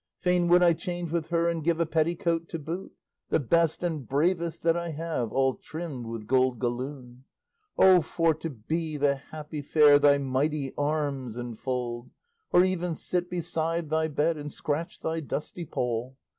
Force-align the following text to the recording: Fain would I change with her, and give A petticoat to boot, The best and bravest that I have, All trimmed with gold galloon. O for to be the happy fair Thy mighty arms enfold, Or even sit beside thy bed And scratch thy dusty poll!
Fain 0.17 0.47
would 0.47 0.63
I 0.63 0.73
change 0.73 1.11
with 1.11 1.27
her, 1.27 1.47
and 1.47 1.63
give 1.63 1.79
A 1.79 1.85
petticoat 1.85 2.49
to 2.49 2.57
boot, 2.57 2.91
The 3.29 3.39
best 3.39 3.83
and 3.83 4.07
bravest 4.07 4.63
that 4.63 4.75
I 4.75 4.89
have, 4.89 5.31
All 5.31 5.53
trimmed 5.53 6.07
with 6.07 6.25
gold 6.25 6.57
galloon. 6.57 7.25
O 7.77 8.01
for 8.01 8.33
to 8.33 8.49
be 8.49 8.97
the 8.97 9.17
happy 9.17 9.61
fair 9.61 9.99
Thy 9.99 10.17
mighty 10.17 10.73
arms 10.75 11.37
enfold, 11.37 12.09
Or 12.51 12.63
even 12.65 12.95
sit 12.95 13.29
beside 13.29 13.91
thy 13.91 14.07
bed 14.07 14.37
And 14.37 14.51
scratch 14.51 15.01
thy 15.01 15.19
dusty 15.19 15.65
poll! 15.67 16.17